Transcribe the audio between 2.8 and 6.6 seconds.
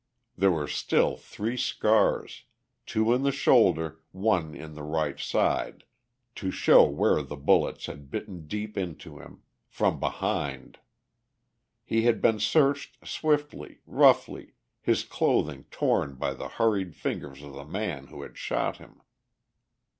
two in the shoulder, one in the right side, to